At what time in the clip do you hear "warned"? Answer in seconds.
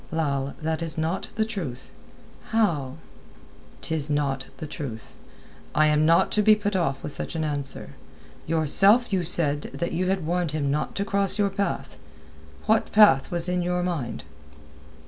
10.25-10.53